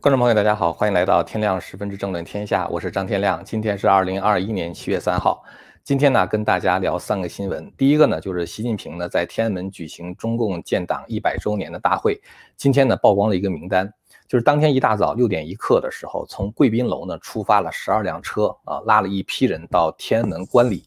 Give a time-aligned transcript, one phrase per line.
[0.00, 3.44] 观众朋友，大家好，欢迎来到天亮十分之政论天下，我是张天亮。
[3.44, 5.42] 今天是二零二一年七月三号。
[5.82, 7.68] 今天呢，跟大家聊三个新闻。
[7.76, 12.16] 第一个呢，就是习近平呢在天安门举行中共建党一百周年的大会。
[12.56, 13.92] 今天呢，曝光了一个名单，
[14.28, 20.84] 就是当天一大早六点一刻的时候，从贵宾楼呢出发了十二辆车啊，拉了一批人到天安门观礼。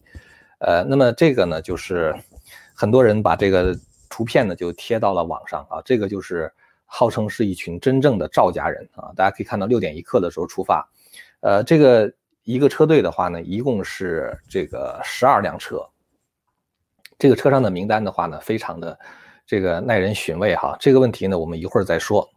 [0.60, 2.16] 呃，那么这个呢，就是
[2.74, 3.78] 很多人把这个
[4.10, 6.50] 图片呢就贴到了网上啊，这个就是。
[6.94, 9.14] 号称是一群真正的赵家人啊！
[9.16, 10.86] 大家可以看到六点一刻的时候出发，
[11.40, 15.82] 呃，这个一个车队的话呢，一共是这个十二辆车。
[17.18, 19.00] 这个车上的名单的话呢，非常的
[19.46, 20.76] 这个耐人寻味哈。
[20.82, 22.30] 这个问题呢，我们一会儿再说。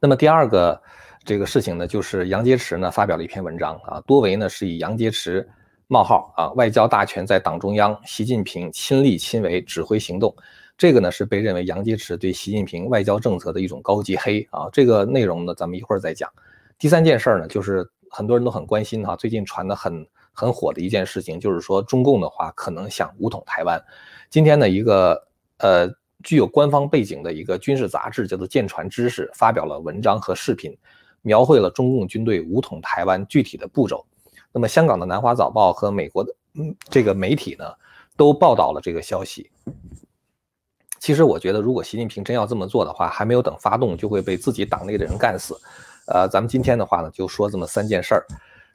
[0.00, 0.82] 那么第二个
[1.24, 5.46] 这个事情呢，就是杨洁篪呢发表了一篇文章啊，多为呢是以杨洁篪
[5.86, 10.34] 冒号啊，外交大权在党中央，习近平亲力亲为指挥行动。
[10.78, 16.30] 这个呢是被认为杨洁篪对习近平外交政策的一种高级黑啊，这个内容呢咱们一会儿再讲。
[16.78, 23.82] 第三件事儿呢，就是很多人都很关心哈，最近传的很很火的一件事情，就是说中共的话可能想武统台湾。
[24.28, 25.26] 今天呢，一个
[25.58, 25.88] 呃
[26.22, 30.76] 具有官方背景的一个军事杂志叫做《舰船知识》发表了文章和视频，
[31.22, 34.04] 描绘了中共军队武统台湾具体的步骤。
[34.52, 37.64] 那么香港的南华早报和美国的嗯这个媒体呢，
[38.14, 39.50] 都报道了这个消息。
[41.06, 45.56] 其实我觉得，如果习近平真要这么做的话，还没有等发动，就会被自己党内的人干死。
[46.08, 48.26] 呃，咱们今天的话呢，就说这么三件事儿。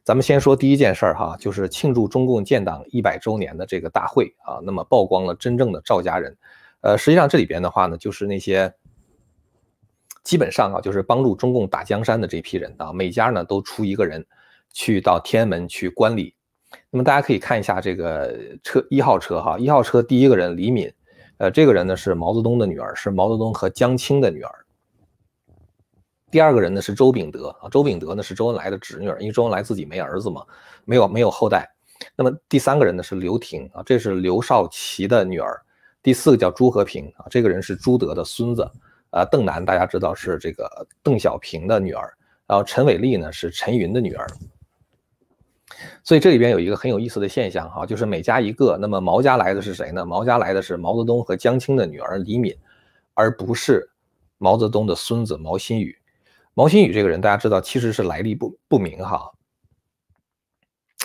[0.06, 6.34] 咱们先说第一件事儿哈，就是庆祝中共建党一百周年的这个大会啊，那么曝光了真正的赵家人。
[6.80, 8.74] 呃，实际上这里边的话呢，就是那些
[10.24, 14.26] 基本上啊，就是帮助中共打江山的这批人啊，每家呢都出一个人
[14.72, 16.34] 去到天安门去观礼。
[16.92, 20.90] 那么大家可以看一下这个车一号车哈，一号车第一个人李敏。
[21.42, 24.66] 呃，这个人呢是毛泽东的女儿，是毛泽东和江青的女儿。
[26.30, 30.46] 第二个人呢是周秉德啊，周秉德呢是周恩来的侄女，因为周恩来自己没儿子嘛，
[30.86, 31.68] 没有没有后代。
[32.16, 35.60] 那么第三个人呢是刘婷啊，这是刘少奇的女儿。
[36.04, 38.70] 第四个叫朱和平啊，这个人是朱德的孙子。
[39.10, 40.70] 啊，邓楠大家知道是这个
[41.02, 42.14] 邓小平的女儿，
[42.46, 44.28] 然后陈伟丽呢是陈云的女儿。
[46.04, 48.78] 所以这里边有一个很有意思的现象哈，就是每家一个。
[48.78, 50.06] 那么毛家来的是谁呢？
[50.06, 52.56] 毛家来的是毛泽东和江青的女儿李敏，
[53.14, 53.88] 而不是
[54.38, 55.96] 毛泽东的孙子毛新宇。
[56.54, 59.32] 毛新宇这个人大家知道，其实是来历不不明哈。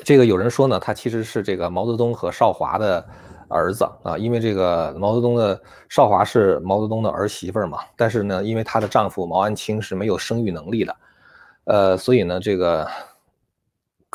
[0.02, 3.06] 这个有人说呢，他其实是这个毛泽东和少华的
[3.48, 7.78] 儿子啊，因为这个毛泽东的少华是毛泽东的儿媳妇嘛。
[7.96, 10.96] 但是呢，因为她的丈夫毛安青是没有生育能力的，
[11.64, 12.88] 呃，所以呢，这个。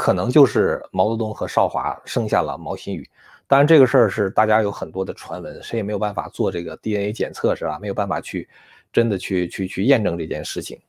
[0.02, 3.08] 可能就是毛泽东和少华生下了毛新宇，
[3.46, 7.78] 当然这个事儿是大家有很多的传闻，谁也没有办法做这个 DNA 检测，是吧？
[7.80, 8.50] 没有办法去
[8.92, 10.82] 真的去去去验证这件事情。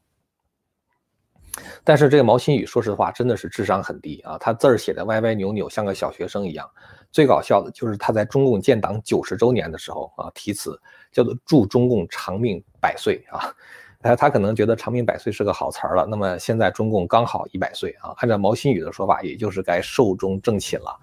[1.85, 6.67] 但是这个毛新宇，说实话，真的是智商很低啊，他字儿写的歪歪扭扭，像个小学生一样。
[7.11, 10.81] 最搞笑的就是他在中共建党九十周年的时候啊，题词
[11.13, 13.55] 叫做“祝中共长命百岁”啊。
[14.03, 16.07] 他他可能觉得长命百岁是个好词儿了。
[16.07, 21.01] 那么现在中共刚好一百岁啊，按照毛新宇的说法，也就是该寿终正寝了。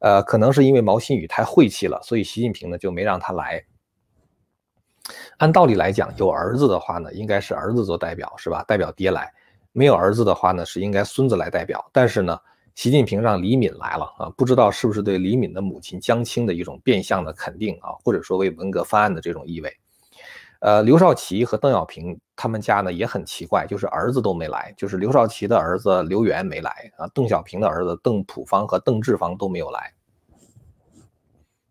[0.00, 3.62] 呃，可能是因为毛新宇太晦气了，所以习近平呢就没让他来。
[5.38, 8.64] 按道理来讲，有儿子的话呢，应该是儿子做代表，是吧？
[8.64, 9.32] 代表爹来。
[9.72, 11.84] 没有儿子的话呢，是应该孙子来代表。
[11.92, 12.38] 但是呢，
[12.74, 19.72] 习近平让李敏来了啊，不知道是不是对李敏的母亲江青的一种变相的肯定啊，或者说为文革翻案的这种意味。
[20.62, 29.92] 呃，刘少奇和邓小平他们家呢也很奇怪，就是儿子都没来，就是刘少奇的儿子刘源没来啊，邓小平的儿子邓朴方和邓志方都没有来。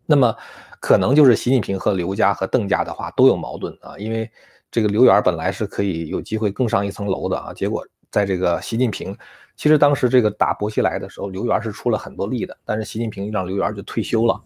[0.04, 0.36] 那么
[0.78, 4.30] 可能就是习近平和刘家和邓家的话都有矛盾啊，因为
[4.70, 9.16] 这个刘源本来是可以有机会更上一层楼的啊，结果在这个习近平，
[9.56, 14.38] 其实当时这个打薄熙来的时候，刘源是出了很多力的，但是习近平让刘源就退休了。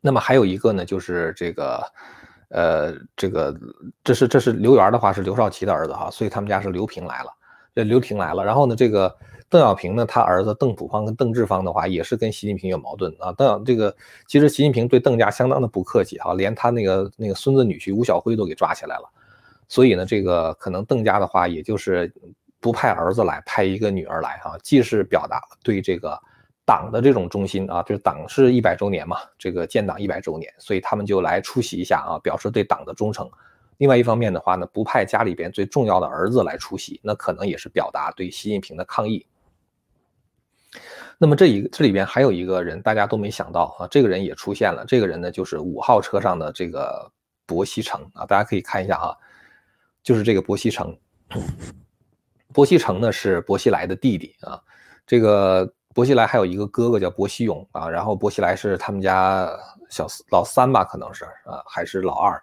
[0.00, 1.80] 那么还有一个呢，就是这个。
[2.48, 3.54] 呃，这个
[4.04, 7.30] 这是这是刘源的话是刘少奇的儿子哈，所以他们家是刘平来了，
[7.74, 8.44] 这刘平来了。
[8.44, 9.12] 然后呢，这个
[9.48, 13.32] 邓小平呢，他儿子邓朴方跟邓志方的话也是跟习近平有矛盾啊。
[13.32, 13.94] 邓这个
[14.26, 19.10] 其实习近平对邓家相当的不客气哈，连他那个那个孙子女婿吴晓辉都给抓起来了。
[19.68, 22.12] 所以呢，这个可能邓家的话也就是
[22.60, 26.16] 不派儿子来，派一个女儿来哈，既是表达对这个。
[26.66, 33.30] 党的这种中心啊，就是党是一百周年嘛，这个建党一百周年，所以他们就来出席一下啊，表示对党的忠诚。
[33.78, 39.24] 另外一方面的话呢，不派家里边最重要的儿子来出席，那可能也是表达对习近平的抗议。
[41.18, 44.84] 那么这一这里边还有一个人，大家都没想到啊，这个人也出现了。
[44.86, 47.10] 这个人呢，就是五号车上的这个
[47.46, 49.16] 薄熙成啊，大家可以看一下啊，
[50.02, 50.98] 就是这个薄熙成。
[52.52, 54.60] 薄熙成呢是薄熙来的弟弟啊，
[55.06, 59.48] 这个薄熙来还有一个哥哥叫薄熙勇啊，然后薄熙来是他们家
[59.88, 62.38] 小老三吧，可能是啊，还是老二。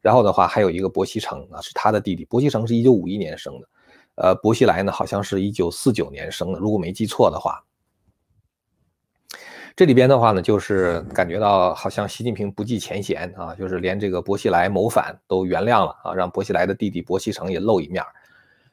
[0.00, 2.24] 然后的话还有一个薄熙成啊，是他的弟弟。
[2.24, 3.68] 薄熙成是一九五一年生的，
[4.14, 7.60] 呃，薄熙来呢好像是一九四九年生的，如果没记错的话。
[9.74, 18.00] 这里边的话呢，就是感觉到好像习近平不计前嫌啊，就是连这个薄熙来谋反都原谅了啊，让薄熙来的弟弟薄熙成也露一面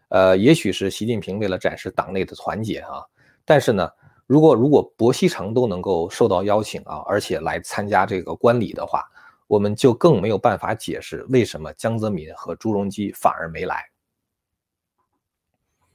[0.09, 3.03] 呃，也许是习近平为了展示党内的团结啊，
[3.43, 3.89] 但是呢，
[4.29, 9.03] 如果如果薄熙成都能够受到邀请啊，而且来参加这个观礼的话，
[9.47, 13.83] 我们就更没有办法解释为什么江泽民和朱镕基反而没来。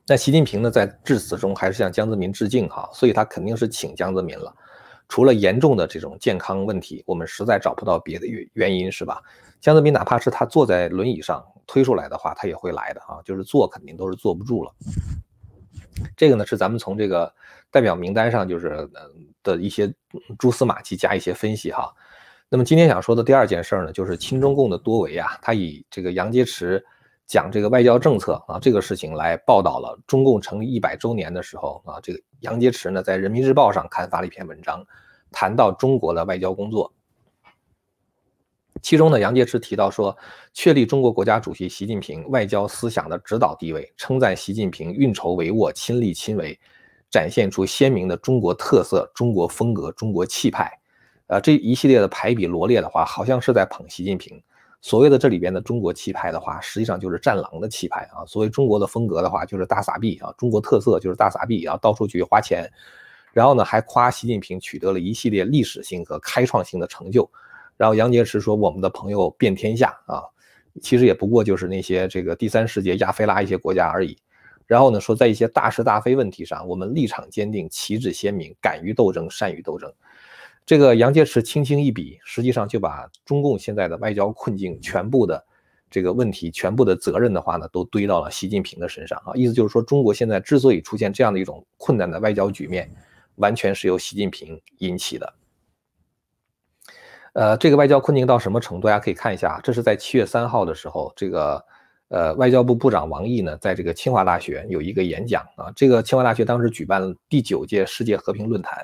[0.04, 4.52] 那习近平呢，在致辞中还是向江泽民致敬哈，所以他肯定是请江泽民了。
[5.08, 9.22] 除了严重的这种健康问题，我们实在找不到别的原原因，是吧？
[9.60, 14.74] 江泽民哪怕是他坐在轮椅上推出来的话，他也会来的啊，就是坐肯定都是坐不住了。
[16.16, 17.32] 这个呢是咱们从这个
[17.70, 18.88] 代表名单上就是
[19.42, 19.92] 的一些
[20.38, 21.92] 蛛丝马迹加一些分析哈。
[22.48, 26.82] 那么今天想说的第二件事呢，就是亲中共的多维啊，他以这个杨洁篪
[27.26, 34.84] 讲这个外交政策啊这个事情来报道了中共成立一百周年的时候啊，这个杨洁篪呢在人民日报上刊发了一篇文章。
[35.36, 36.92] 谈到中国的外交工作，
[38.84, 40.14] 其中呢，杨洁篪提到说，
[40.52, 46.60] 确立中国国家主席习近平外交思想的指导地位，称赞习近平运筹帷幄、亲力亲为，
[47.10, 50.70] 展现出鲜明的中国特色、中国风格、中国气派。
[51.28, 54.38] 呃，这一系列的排比罗列的话，好像是在捧习近平。
[54.82, 58.20] 所谓的这里边的中国气派的话，实际上就是战狼的气派啊。
[58.26, 62.70] 所谓中国的风格的话，就是大撒币啊；中国特色就是大撒币啊，到处去花钱。
[63.32, 67.26] 然后呢，还夸习近平取得了一系列历史性和开创性的成就。
[67.76, 70.22] 然后杨洁篪说：“我们的朋友遍天下啊，
[70.80, 74.16] 其实也不过就是那些这个第三世界亚非拉一些国家而已。”
[74.66, 79.92] 然后呢，说在一些大是大非问题上，我们立场坚定，旗帜鲜明，敢于斗争，善于斗争。
[80.64, 85.44] 这个杨洁篪轻轻一笔，实际上就把中共现在的外交困境全部的
[85.90, 89.32] 这个问题、全部的责任的话呢，都堆到了习近平的身上啊。
[89.34, 92.90] 意思就是说，中国现在之所以出现这样的一种困难的外交局面。
[93.38, 95.34] 完全是由习近平引起的。
[97.34, 98.86] 呃，这个外交困境到什么程度？
[98.86, 101.64] 大家可以看一下，这是在七月三号的时候，这个
[102.08, 105.72] 呃外交部部长王毅呢，在这个清华大学有一个演讲啊。
[105.74, 108.78] 这个清华大学当时举办了第九届世界和平论坛，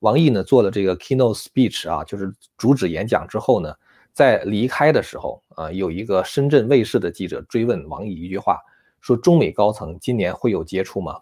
[0.00, 3.74] 王毅呢做了这个 keynote speech 啊，就是主旨演讲之后呢，
[4.12, 8.58] 在离开的时候啊，有一个深圳卫视的记者追问王毅一句话，
[9.00, 11.18] 说中美高层今年会有接触吗？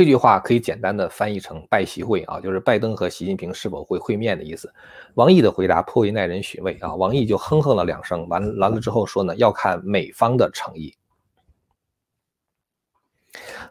[0.00, 4.72] 这句话可以简单的翻译成拜习会啊，就是拜登和习近平是否会会面的意思。
[5.12, 10.94] 王毅的回答颇为耐人寻味啊，王毅就哼哼了两声，完完了之后说呢，要看美方的诚意。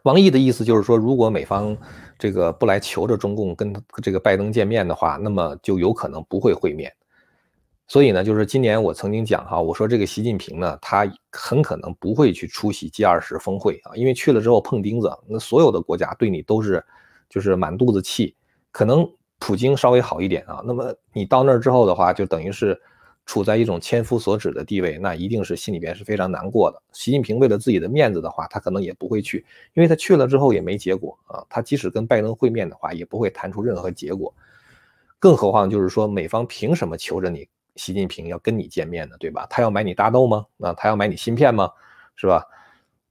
[0.04, 1.76] 王毅的意思就是说，如果美方
[2.16, 6.94] 这个不来求着中共跟这个拜登见面的话，那么就有可能不会会面。
[7.90, 16.80] 所以呢，就是今年我曾经讲哈，我说这个习近平呢，他很可能不会去出席 G 二十峰会啊，因为去了之后碰钉子，那所有的国家对你都是
[17.28, 18.36] 就是满肚子气。
[18.70, 19.04] 可能
[19.40, 22.80] 普京稍微好一点啊，那么你到那儿之后的话，就等于是
[23.26, 26.80] 处在一种千夫所指的地位，那一定是心里边是非常难过的。
[26.92, 34.32] 习近平为了自己的面子的话，他可能也不会去，因为他去了之后也没结果啊，他即使跟拜登会面的话，也不会谈出任何结果。
[35.18, 37.48] 更何况就是说，美方凭什么求着你？
[37.76, 39.46] 习近平要跟你见面的，对吧？
[39.50, 40.44] 他要买你大豆吗？
[40.60, 41.70] 啊，他要买你芯片吗？
[42.16, 42.44] 是吧？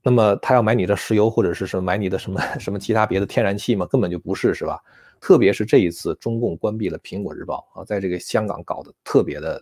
[0.02, 3.86] 那么他要买你的石油，或者是什么买你的什么 什么其他别的天然气吗？
[3.86, 4.82] 根本就不是，是吧？
[5.20, 9.62] 特别是这一次，中共关闭了苹果日报啊，在这个香港搞得特别的，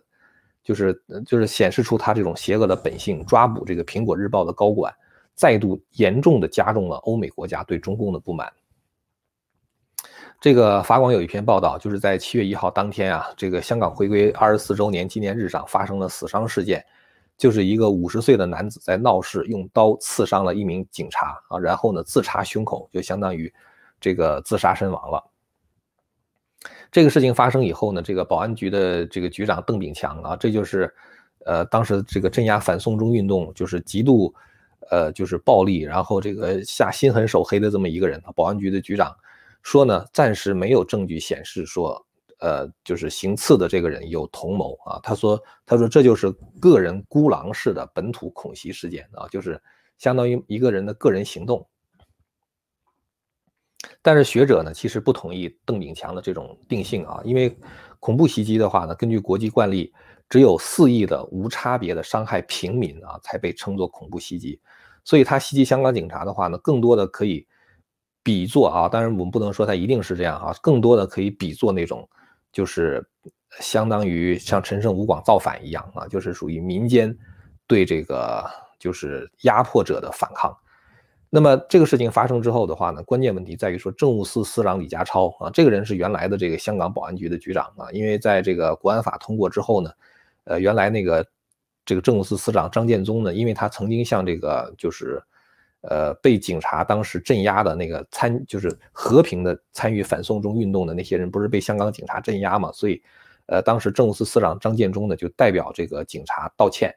[0.63, 4.93] 就是就是显示出他这种邪恶的本性，抓捕这个苹果日报的高管，
[5.33, 8.53] 再度严重的加重了欧美国家对中共的不满。
[10.39, 16.85] 这个法广有一篇报道，就是在七月一号当天啊，这个香港回归二十四周年纪念日上发生了死伤事件，
[17.37, 23.51] 就是一个五十岁的男子在闹市用刀刺伤了一名警察啊，然后呢自插胸口，就相当于
[23.99, 25.23] 这个自杀身亡了。
[26.91, 30.93] 这个事情发生以后呢，这个保安局的这个局长邓炳强啊，这就是
[31.47, 34.31] 呃当时这个镇压反送中运动就是极度
[34.91, 39.15] 呃就是暴力，然后这个下心狠手黑的这么一个人，保安局的局长。
[39.63, 42.05] 说呢，暂时没有证据显示说，
[42.39, 44.99] 呃，就是行刺的这个人有同谋啊。
[45.03, 49.61] 他说，他说这就是个人孤狼式的本土恐袭事件啊，就是
[49.97, 51.67] 相当于一个人的个人行动。
[54.01, 57.55] 但是学者呢，其实不同意邓炳强的这种定性啊，因为
[57.99, 59.93] 恐怖袭击的话呢，根据国际惯例，
[60.29, 64.59] 只有肆意的无差别的伤害平民啊，才被称作恐怖袭击。
[65.03, 67.47] 所以他袭击香港警察的话呢，更多的可以
[68.27, 72.05] 比作啊，当然我们不能说他一定是这样啊，更多的可以比作那种
[72.51, 73.01] 就是
[73.61, 77.17] 相当于像陈胜吴广造反一样啊，就是属于民间
[77.67, 78.45] 对这个
[78.77, 80.53] 就是压迫者的反抗。
[81.29, 89.89] 那么这个事情发生之后的话呢，关键问题在于说政务司司长李家超啊，这个人是原来的这个香港保安局的局长啊，因为在这个国安法通过之后呢，
[90.43, 91.25] 呃，原来那个。
[91.87, 95.23] 这个政务司司长张建宗呢，因为他曾经向这个就是，
[95.81, 102.71] 呃，被警察当时镇压的那个参，就是和平的参与反送中运动的那些人，不是被香港警察镇压嘛？
[102.71, 103.01] 所以，
[103.45, 106.93] 呃，当时政务司司长张建忠呢，就代表这个警察道歉，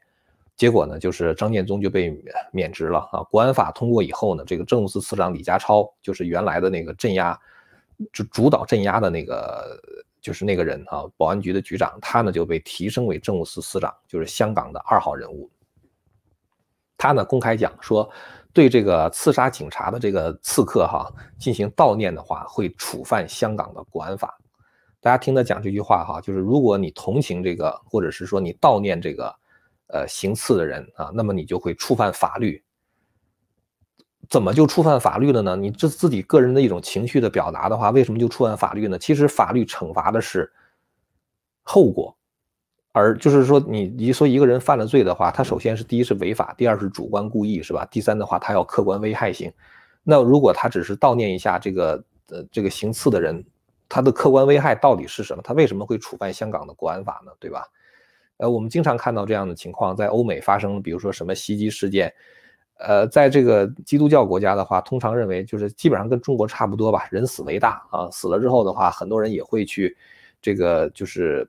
[0.55, 2.15] 结果呢，就是张建宗就被
[2.51, 3.23] 免职了啊。
[3.23, 7.39] 国安法通过以后呢，这个政务司司长李家超，就是原来的那个镇压，
[8.11, 9.79] 就主导镇压的那个。
[10.21, 15.49] 就是那个人啊，保安局的局长，他呢就被提升为政务司司长，就是香港的二号人物。
[17.01, 18.07] 他呢公开讲说，
[18.53, 24.37] 对这个刺杀警察的这个刺客哈进行悼念的话，会触犯香港的国安法。
[24.99, 29.35] 大家听他讲这句话哈，就是如果你同情这个，或者是说你悼念这个，
[29.87, 32.63] 呃行刺的人啊，那么你就会触犯法律。
[34.29, 35.55] 怎么就触犯法律了呢？
[35.55, 38.99] 你这自己个人的一种情绪的表达的话，为什么就触犯法律呢？
[38.99, 40.53] 其实法律惩罚的是
[41.63, 42.15] 后果，
[42.91, 47.85] 而就是说你你说一个人犯了罪的话，他首先是第一是违法，第二是主观故意，是吧？
[47.89, 49.51] 第三的话，他要客观危害性。
[50.03, 53.43] 那如果他只是悼念一下这个呃这个行刺的人，
[53.87, 55.41] 他的客观危害到底是什么？
[55.43, 57.31] 他为什么会触犯香港的国安法呢？
[57.39, 57.65] 对吧？
[58.37, 62.11] 呃，我们经常看到这样的情况，在欧美发生，比如说什么袭击事件。
[62.79, 68.09] 呃，在这个基督教国家的话，通常认为就是基本上跟中国差不多吧，人死为大啊。
[68.09, 69.95] 死了之后的话，很多人也会去
[70.41, 71.47] 这个就是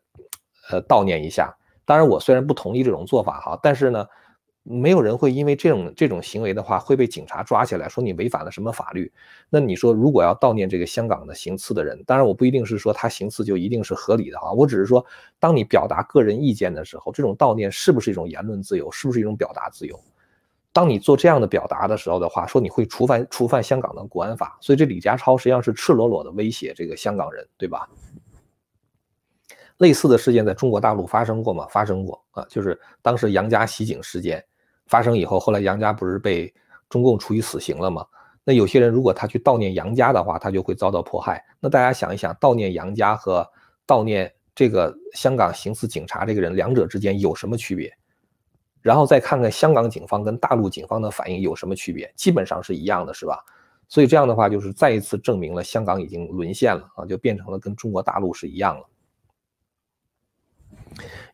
[0.70, 1.54] 呃悼念一下。
[1.84, 4.06] 当然，我虽然不同意这种做法哈，但是呢，
[4.62, 9.12] 没有人会因为这种这种行为的话会被警察抓起来说你违反了什么法律。
[9.50, 15.04] 那你说，如果要悼念这个香港的行刺的人，当然我不一定是说他行刺就一定是合理的哈，我只是说，
[15.40, 19.98] 当你表达个人意见的时候，这种悼念是不是一种言论自由，是不是一种表达自由？
[20.72, 27.86] 当你做这样的表达的时候的话，说你会触犯触犯香港的国安法，所以这李家超实际上是赤裸裸的威胁这个香港人，对吧？
[29.78, 31.66] 类似的事件在中国大陆发生过吗？
[31.70, 34.44] 发生过啊，就是当时杨家袭警事件
[34.86, 36.52] 发生以后，后来杨家不是被
[36.88, 38.06] 中共处以死刑了吗？
[38.44, 41.44] 那有些人如果他去悼念杨家的话，他就会遭到迫害。
[41.60, 43.48] 那大家想一想，悼念杨家和
[43.86, 47.92] 悼念这个香港行刺警察这个人，两者之间有什么区别？
[48.80, 53.38] 然后再看看香港警方跟大陆警方的反应有什么区别，基本上是一样的，是吧？
[53.88, 58.84] 所以这样的话，就是再一次证明了香港已经沦陷了啊，就变成了跟中国大陆是一样了。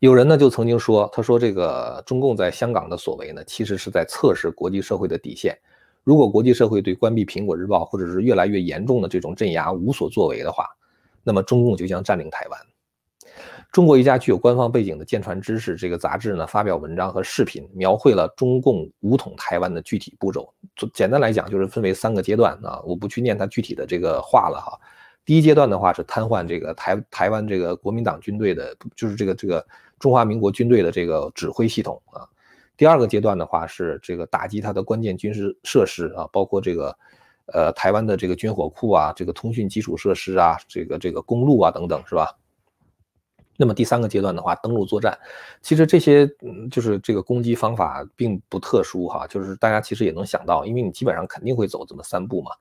[0.00, 5.58] 有人呢就曾经说，他说这个中共在香港的所为呢，其实是在测试国际社会的底线。
[6.04, 10.64] 如果国际社会对关闭苹果日报或者是越来越严重的这种镇压无所作为的话，
[11.22, 12.60] 那么中共就将占领台湾。
[13.70, 20.50] 中国一家具有官方背景的《舰船知识》这个杂志呢，发表文章和视频，描绘了中共武统台湾的具体步骤。
[20.94, 24.80] 简单来讲，就是分为三个阶段啊，我不去念它具体的这个话了哈。
[25.28, 29.62] 第一阶段的话是瘫痪这个台台湾这个国民党军队的，就是这个这个
[29.98, 32.26] 中华民国军队的这个指挥系统啊。
[32.78, 36.98] 第二个阶段的话是这个打击它的关键军事设施啊，包括这个
[37.52, 42.34] 呃台湾的这个军火库啊，这个通讯基础设施啊，这个这个公路啊等等，是吧？
[43.58, 45.18] 那么第三个阶段的话，登陆作战，
[45.60, 52.52] 其实这些嗯，就是这个攻击方法并不特殊哈，就是大家其实也能想到，因为你基本上肯定会走这么三步嘛。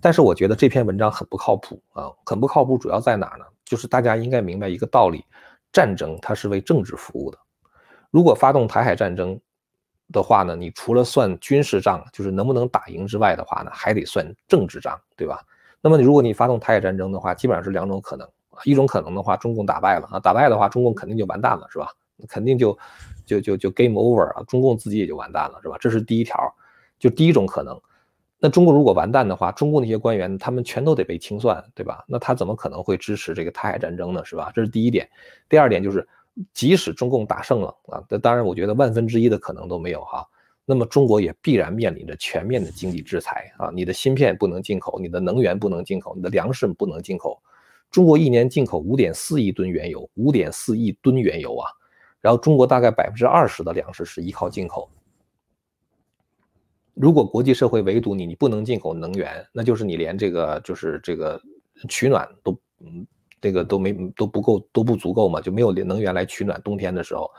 [0.00, 3.44] 但是我觉得这篇文章很不靠谱啊，很不靠谱，主要在哪呢？
[3.64, 5.24] 就是大家应该明白一个道理，
[5.72, 7.38] 战争它是为政治服务的。
[8.10, 9.38] 如果发动台海战争
[10.12, 15.40] 的话呢，你除了算军事仗，就是能不能打赢之外的话呢，还得算政治仗，对吧？
[15.80, 18.28] 那么你如果你发动台海战争的话，基本上是两种可能。
[18.64, 21.88] 一种可能的话，中共打败了啊，打败的话，中共肯定就完蛋了，是吧？
[22.26, 22.78] 肯定就
[23.26, 25.76] 就就就 game over 啊，中共自己也就完蛋了，是吧？
[25.78, 26.38] 这是第一条，
[26.98, 27.78] 就第一种可能。
[28.38, 32.04] 那中国如果完蛋的话，中共那些官员他们全都得被清算，对吧？
[32.06, 34.52] 那他怎么可能会支持这个台海战争呢，是吧？
[34.54, 35.08] 这是第一点。
[35.48, 36.06] 第二点就是，
[36.52, 40.26] 即使中共打胜了啊，那当然我觉得万分之一的可能都没有哈。
[40.66, 47.40] 那么中国也必然面临着全面的经济制裁啊，你的芯片不能进口，你的能源不能进口，你的粮食不能进口。
[47.90, 51.70] 中国一年进口五点四亿吨原油，五点四亿吨原油啊，
[52.20, 54.90] 然后中国大概百分之二十的粮食是依靠进口。
[56.96, 61.38] 如果国际社会围堵你，你不能进口能源，那就是你连这个就是这个
[61.90, 63.06] 取暖都嗯
[63.38, 67.30] 这个都没都不够都不足够嘛，就没有能源来取暖冬天的时候。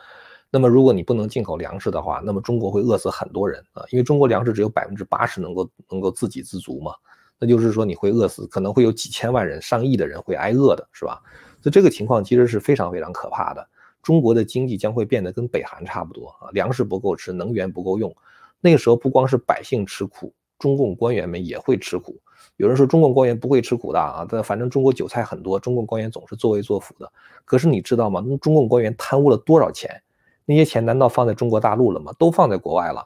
[0.52, 6.94] 那么如果你不能进口粮食的话，那么中国会饿死很多人啊，因为中国粮食只有百分之八十能够能够自给自足嘛，
[7.40, 11.20] 那就是说你会饿死，可能会有几千万人、上亿的人会挨饿的，是吧？
[11.64, 13.68] 所以这个情况其实是非常非常可怕的。
[14.04, 18.16] 中国的经济将会变得跟北韩差不多啊，粮食不够吃，能源不够用，
[18.60, 22.20] 那个时候不光是百姓吃苦，中共官员们也会吃苦。
[22.58, 27.12] 有人说中共官员不会吃苦的啊，但反正中国韭菜很多，中共官员总是作威作福的。
[27.46, 28.24] 可是你知道吗？
[28.26, 30.02] 那中共官员贪污了多少钱？
[30.46, 32.12] 那些钱难道放在中国大陆了吗？
[32.18, 33.06] 都放在国外了。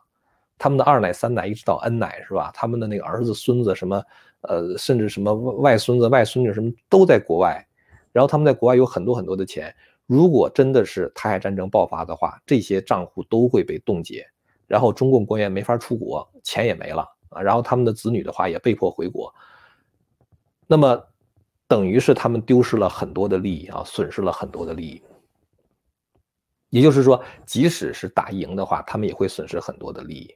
[0.57, 2.51] 他们的二奶、三奶一直到 N 奶是吧？
[2.53, 4.01] 他们的那个儿子、孙子什么，
[4.41, 7.65] 呃，甚至什么外孙子、外孙女什么都在国外。
[8.11, 9.73] 然后他们在国外有很多很多的钱。
[10.05, 14.25] 如果真的是台海战争爆发的话，这些账户都会被冻结，
[14.71, 17.05] 然后中共官员没法出国，钱也没了。
[17.27, 19.33] 啊，然后他们的子女的话也被迫回国，
[20.65, 21.01] 那么
[21.67, 25.01] 等于是他们丢失了很多的利益啊，损失了很多的利益。
[26.69, 30.33] 也就是说，即使是打赢的话，他们也会损失很多的利益。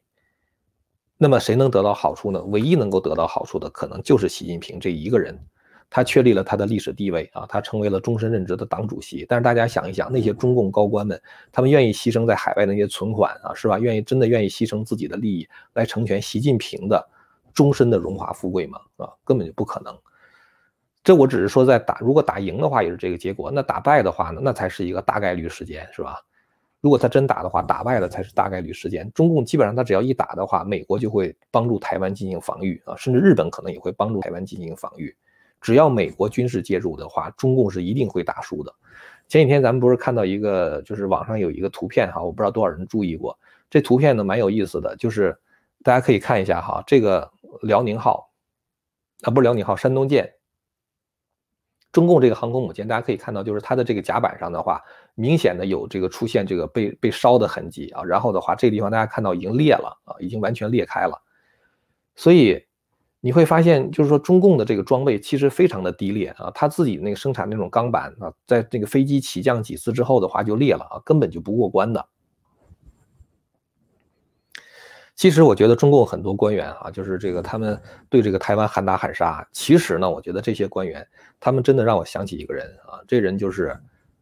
[1.17, 2.41] 那么谁能得到好处呢？
[2.43, 5.37] 唯一能够得到好处的，可能就是习近平这一个人。
[5.95, 9.25] 他确立了他的历史地位啊，他成为了终身任职的党主席。
[9.29, 11.17] 但是大家想一想，那些中共高官们，
[11.53, 13.79] 他们愿意牺牲在海外的那些存款啊，是吧？
[13.79, 17.01] 愿意真的愿意牺牲自己的利益来成全习近平的
[17.53, 18.77] 终身的荣华富贵吗？
[18.97, 19.97] 啊，根本就不可能。
[21.01, 26.19] 这我只是说在打，如果打赢的话也是这个结果，那打败的话呢，那才是一个大概率事件，是吧？
[26.81, 29.09] 如果他真打的话，打败了才是大概率事件。
[29.13, 35.15] 中共基本上他只要一打的话，美国就会帮助台湾进行防御啊，甚至日本可能也会帮助台湾进行防御。
[35.62, 38.74] 只要美国军事介入的话，中共是一定会打输的。
[39.27, 43.35] 前几天咱们不是看到一个，就是网上有一个图片哈，我不知道多少人注意过。
[43.69, 45.35] 这图片呢蛮有意思的，就是
[45.81, 47.31] 大家可以看一下哈，这个
[47.63, 48.29] 辽宁号
[49.24, 50.31] 啊，不是辽宁号，山东舰，
[51.91, 54.79] 中共这个航空母舰，大家可以看到，就是它的这个甲板上的话，
[55.15, 58.03] 明显的有这个出现这个被被烧的痕迹啊。
[58.03, 61.19] 然后的话，这个地方大家看到已经裂了啊，已经完全裂开了，
[62.15, 62.64] 所以。
[63.25, 72.07] 你会发现，就是说中共的这个装备其实非常的低劣啊，他自己那个生产那种钢板啊，在这个飞机起降几次之后的话就裂了啊，根本就不过关的。
[75.16, 81.03] 其实我觉得中共很多官员啊，就是这个他们对这个台湾喊打喊杀，其实呢，我觉得这些官员
[81.40, 83.75] 他们真的让我想起一个人啊，这人就是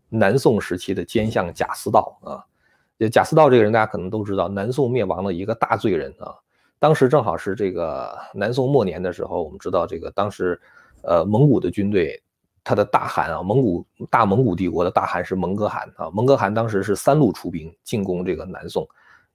[0.07, 2.39] 南宋时期的奸相贾似道啊。
[3.11, 6.39] 贾似道这个人大家可能都知道，南宋灭亡的一个大罪人啊。
[6.83, 10.59] 当时正好是这个南宋末年的时候，我们知道这个当时，
[11.03, 12.21] 呃，蒙古的军队，
[12.61, 18.85] 他的大汗啊，蒙古大蒙古帝国的大汗是蒙哥汗啊，蒙哥汗当时是三路出兵进攻这个南宋，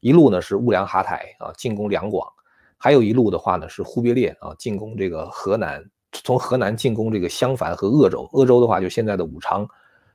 [0.01, 2.31] 一路呢是兀良哈台啊进攻两广，
[2.77, 5.83] 还有一路的话呢是忽必烈啊进攻这个河南，
[6.13, 9.67] 从河南进攻这个襄樊和鄂州，鄂州的话就现在的武昌，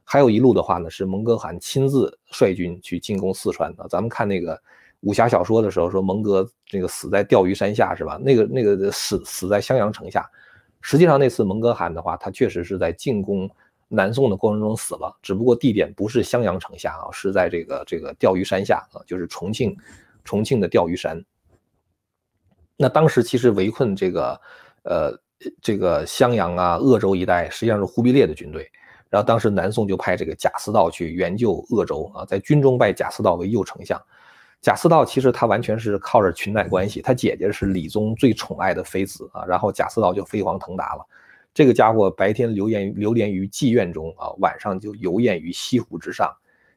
[0.04, 4.62] 还有一路的话呢是蒙哥汗亲自率军去进攻四川啊，咱们看那个。
[5.04, 8.18] 武侠小说的时候说蒙哥这个死在钓鱼山下是吧？
[8.22, 10.30] 那个那个死死在襄阳城下。
[10.82, 13.50] 实际上那次蒙哥汗的话，他确实是在进攻
[13.88, 19.76] 南宋的过程中死了，只不过地点不是襄阳城下啊，是在这个这个钓鱼山下啊，就是重庆
[20.24, 21.24] 重庆的钓鱼山。
[22.76, 24.42] 那当时其实围困这个
[24.84, 25.20] 呃
[25.62, 28.70] 这个襄阳啊鄂州一带，实际上是忽必烈的军队。
[29.10, 34.02] 然后当时南宋就派这个贾似道去援救鄂州啊，在军中拜贾似道为右丞相。
[34.64, 41.06] 贾似道其实他完全是靠着裙带关系，他姐姐是李宗最宠爱的妃子啊，然后贾似道就飞黄腾达了。
[41.54, 46.34] 这个家伙白天流连流连于妓院中啊，晚上就游宴于西湖之上，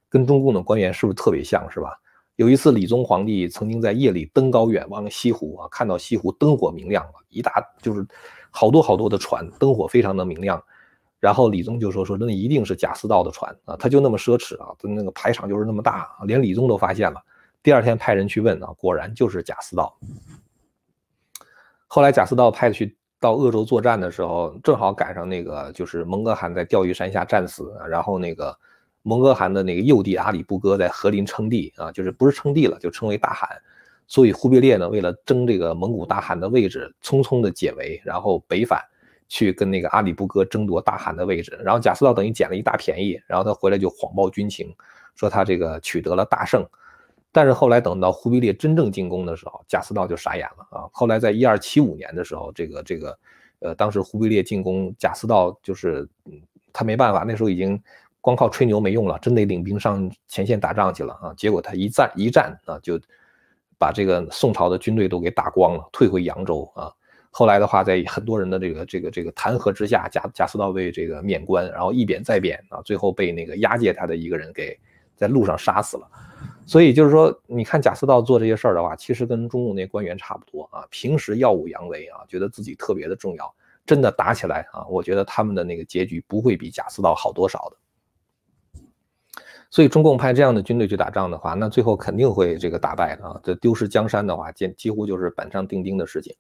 [0.09, 1.97] 跟中共的官员是不是特别像是吧？
[2.35, 8.05] 有一次李宗皇帝曾经在夜里登高远望西湖啊，看到西湖灯火明亮了，一大就是
[8.51, 10.61] 好多好多的船，灯火非常的明亮。
[11.21, 17.23] 然后李宗就说说那一定是贾似道的船啊，他就那么奢侈啊，他那个排场就是那么大，连李宗都发现了。
[17.67, 19.99] 第二天派人去问啊，果然就是贾似道。
[21.89, 28.57] 后来贾似道派去到鄂州作战的时候，正好赶上那个就是蒙哥汗在钓鱼山下战死，然后那个
[29.03, 33.49] 蒙哥汗的那个幼弟阿里不哥在和林称帝啊，就是不是称帝了，就称为大汗。
[34.07, 38.81] 所以忽必烈呢，为了争这个蒙古大汗的位置，匆匆的解围，然后北返
[39.27, 41.59] 去跟那个阿里不哥争夺大汗的位置。
[41.65, 44.73] 然后贾似道等于捡了一大便宜，然后他回来就谎报军情，
[45.17, 46.65] 说他这个取得了大胜。
[47.37, 50.89] 但是后来等到忽必烈真正进攻的时候，贾似道就傻眼了啊！
[50.91, 53.19] 后来在一二七五年的时候，这个这个，
[53.59, 56.09] 呃，当时忽必烈进攻，贾似道就是，
[56.73, 57.79] 他没办法，那时候已经
[58.23, 61.35] 光靠吹牛没用了，真得领兵上前线打仗去了啊！
[61.37, 62.99] 结果他一战一战啊，就
[63.79, 66.91] 把这个宋朝的军队都给打光了，退回扬州啊！
[67.31, 74.75] 后来的话，在很多人的这个这个这个弹劾之下，贾贾似道被这个免官，然后一贬再贬啊，最后被那个押解他的一个人给
[75.15, 76.09] 在路上杀死了。
[76.67, 83.55] 所以就是说，你看贾似道做这些事儿的话，其实跟中共那官员差不多啊，平时耀武扬威啊，觉得自己特别的重要，
[83.87, 88.83] 真的打起来啊，我觉得他们的那个结局不会比贾似道好多少的。
[89.71, 96.35] 所以中共派这样的军队去打仗的话，那最后肯定会这个打败的啊，这丢失江山的话，几几乎就是板上钉钉的事情。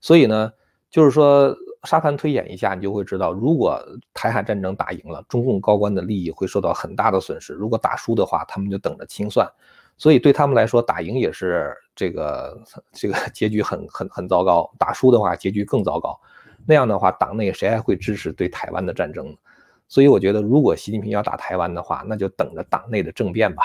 [0.00, 0.50] 所以呢，
[0.90, 1.54] 就是说
[1.86, 3.80] 沙盘推演一下，你就会知道，如果
[4.12, 9.48] 台海战争打赢了，中共高官的利益会受到很大的损失；如果打输的话，他们就等着清算。
[9.96, 12.60] 所以对他们来说，打赢也是这个
[12.92, 16.18] 这个结局很很很糟糕；打输的话，结局更糟糕。
[16.66, 19.36] 那样的话，党内谁还会支持对台湾的战争呢？
[19.88, 23.62] 所以我觉得，如果习近平要打台湾的话，那就等着党内的政变吧。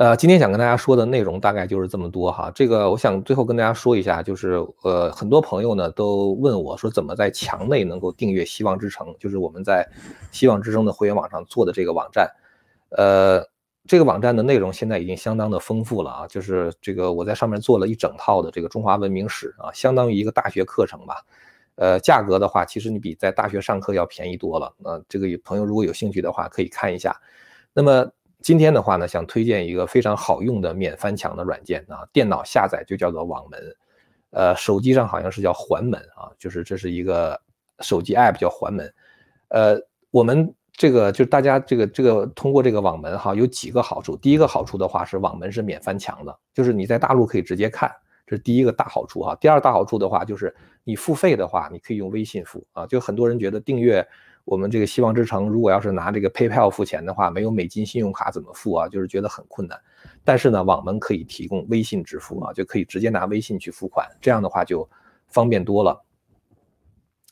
[0.00, 2.50] 呃，今天想跟大家说的内容大概就是这么多哈。
[2.54, 9.86] 这个我想最后跟大家说一下，就是呃，很多朋友呢都问我说，怎么在墙内能够订阅希望之城，就是我们在
[10.32, 12.26] 希望之声的会员网上做的这个网站。
[12.96, 13.46] 呃，
[13.86, 21.16] 这个网站的内容现在已经相当的丰富了啊，就是这个我在上面做了一整套的这个中华文明史啊，相当于一个大学课程吧。
[21.74, 24.74] 呃，价格的话，其实你比在大学上课要便宜多了。
[24.82, 27.14] 呃，这个朋友如果有兴趣的话，可以看一下。
[27.74, 28.10] 那么。
[28.42, 33.76] 今天的话呢，想推荐一个非常好用的免翻墙的软件啊，电脑下载就叫做网门，
[34.30, 37.38] 呃，手机上好像是叫环门啊，就是这是一个
[37.80, 38.94] 手机 app 叫环门，
[39.48, 39.78] 呃，
[40.10, 44.16] 我们这个就大家这个这个通过这个网门哈，有几个好处。
[44.16, 47.94] 第一个好处的话是网门是免翻墙的，就是你在大陆可以直接看，
[48.26, 49.36] 这是第一个大好处哈。
[49.40, 54.06] 第二大好处的话就是你付费的话，你可以用微信付啊，就很多人觉得订阅。
[54.44, 58.88] 我们这个希望之城，如果要是拿这个 PayPal 付钱的话，没有美金信用卡怎么付啊？
[58.88, 59.78] 就是觉得很困难。
[60.24, 64.88] 但是呢，网门可以提供微信支付啊，就可以直接拿微信去付款，这样的话就
[65.28, 66.04] 方便多了。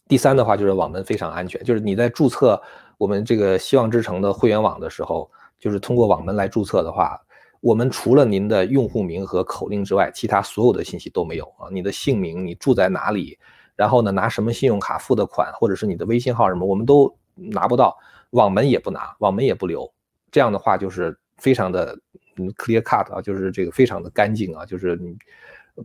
[0.07, 2.61] 第三的话就是网门非常安全，就是你在注册
[2.97, 7.21] 我们这个希望之城的会员网的时候，就是通过网门来注册的话，
[7.61, 13.39] 我们除了您的用户名和口令之外，其他所有的信息都没有啊，你的姓名，你住在哪里？
[13.79, 17.97] 然后呢，拿什么信用卡付的款，或者是你的微信号什么，我们都拿不到，
[18.31, 19.89] 网门也不拿，网门也不留。
[20.33, 21.97] 这样的话就是非常的
[22.39, 25.17] 嗯 clear cut 啊，就是这个非常的干净啊，就是你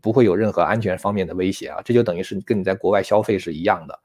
[0.02, 1.80] 不会有任何安全方面的威胁啊。
[1.86, 4.00] 这就等于是跟你在国外消费是一样的，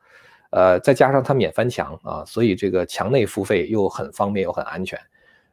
[0.51, 5.01] 呃，再加上它免翻墙啊，所以这个墙内付费又很方便又很安全。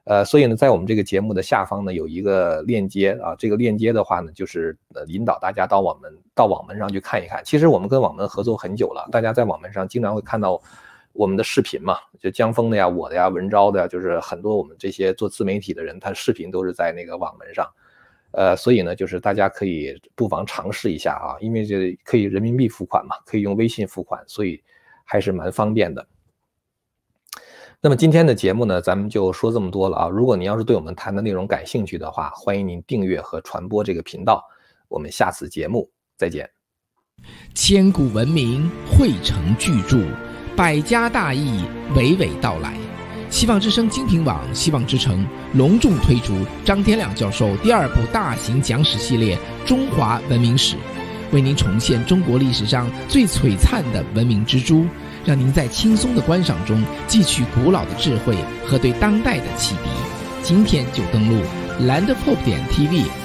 [0.06, 7.42] 呃，所以呢，在我们这个节目的下方呢，有一个链接啊，这个链接的话呢，就是呃引导大家到网门到网门上去看一看。
[7.44, 10.62] 其实我们跟网门合作很久了，大家在网门上经常会看到
[11.12, 17.68] 我们的视频嘛，就江峰的呀、我的呀、文昭的呀，就是很多我们这些做自媒体的人，他视频都是在那个网门上。
[18.32, 24.62] 呃，所以呢，就是大家可以不妨尝试一下啊，因为这可以人民币付款嘛，可以用微信付款，所以
[25.04, 26.06] 还是蛮方便的。
[27.86, 30.10] 那么今天的节目呢，咱们就说这么多了啊！
[30.10, 34.44] 如果您要是对我们谈的内容感兴趣的话，欢迎您订阅和传播这个频道。
[34.88, 36.50] 我们下次节目再见。
[37.54, 40.00] 千古文明汇成巨著，
[40.58, 42.76] 百家大义娓娓道来。
[43.30, 46.34] 希望之声精品网、希望之城隆重推出
[46.66, 50.76] 张天亮教授第二部大型讲史系列《中华文明史》，
[51.32, 54.88] 为您重现中国历史上最璀璨的文明之珠。
[55.26, 58.36] 让您在轻松的观赏中汲取古老的智慧
[58.66, 59.90] 和对当代的启迪。
[60.44, 61.44] 今天就登录
[61.82, 63.25] landpop 点 tv。